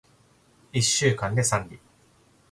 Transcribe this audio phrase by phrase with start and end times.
[0.73, 1.79] 一週間で三里